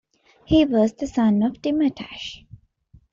[0.45, 2.43] He was the son of Timurtash.